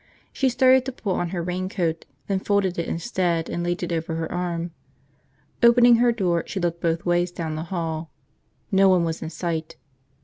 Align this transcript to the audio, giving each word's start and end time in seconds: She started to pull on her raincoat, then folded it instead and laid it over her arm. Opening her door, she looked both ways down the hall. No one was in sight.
She 0.33 0.49
started 0.49 0.83
to 0.85 0.91
pull 0.91 1.13
on 1.13 1.29
her 1.29 1.43
raincoat, 1.43 2.05
then 2.25 2.39
folded 2.39 2.79
it 2.79 2.87
instead 2.87 3.51
and 3.51 3.61
laid 3.63 3.83
it 3.83 3.91
over 3.91 4.15
her 4.15 4.31
arm. 4.31 4.71
Opening 5.61 5.97
her 5.97 6.11
door, 6.11 6.43
she 6.47 6.59
looked 6.59 6.81
both 6.81 7.05
ways 7.05 7.31
down 7.31 7.53
the 7.53 7.65
hall. 7.69 8.09
No 8.71 8.89
one 8.89 9.03
was 9.03 9.21
in 9.21 9.29
sight. 9.29 9.77